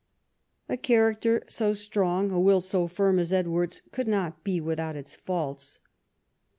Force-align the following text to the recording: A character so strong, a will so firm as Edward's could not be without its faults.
A 0.67 0.77
character 0.77 1.43
so 1.47 1.73
strong, 1.75 2.31
a 2.31 2.39
will 2.39 2.59
so 2.59 2.87
firm 2.87 3.19
as 3.19 3.31
Edward's 3.31 3.83
could 3.91 4.07
not 4.07 4.43
be 4.43 4.59
without 4.59 4.95
its 4.95 5.15
faults. 5.15 5.79